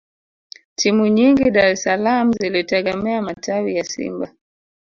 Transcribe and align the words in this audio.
Timu 0.75 1.07
nyingi 1.07 1.51
Dar 1.51 1.67
es 1.73 1.83
salaam 1.83 2.31
zilitegemea 2.33 3.21
matawi 3.21 3.75
ya 3.75 3.83
Simba 3.83 4.33